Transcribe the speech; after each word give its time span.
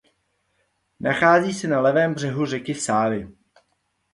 Nachází 0.99 1.53
se 1.53 1.67
na 1.67 1.79
levém 1.81 2.13
břehu 2.13 2.45
řeky 2.45 2.75
Sávy. 2.75 3.29